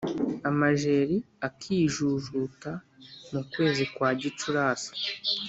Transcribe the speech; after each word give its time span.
Amajeri 0.49 1.17
akijujuta 1.47 2.71
Mu 3.31 3.41
kwezi 3.51 3.83
kwa 3.93 4.09
Gicurasi 4.21 4.91